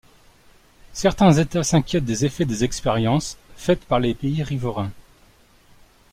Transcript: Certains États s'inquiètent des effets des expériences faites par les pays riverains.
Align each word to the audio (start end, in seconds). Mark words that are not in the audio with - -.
Certains 0.93 1.31
États 1.37 1.61
s'inquiètent 1.63 2.05
des 2.05 2.25
effets 2.25 2.45
des 2.45 2.63
expériences 2.63 3.37
faites 3.55 3.85
par 3.85 3.99
les 3.99 4.15
pays 4.15 4.41
riverains. 4.41 4.89